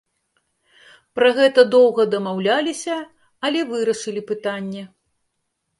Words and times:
Пра 1.19 1.29
гэта 1.39 1.65
доўга 1.75 2.01
дамаўляліся, 2.15 2.97
але 3.49 3.59
вырашылі 3.75 4.21
пытанне. 4.33 4.83